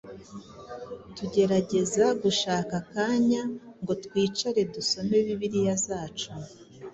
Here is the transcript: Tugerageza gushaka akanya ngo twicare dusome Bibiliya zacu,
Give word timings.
Tugerageza 1.15 2.05
gushaka 2.21 2.73
akanya 2.81 3.41
ngo 3.81 3.93
twicare 4.03 4.61
dusome 4.73 5.17
Bibiliya 5.25 5.75
zacu, 5.85 6.29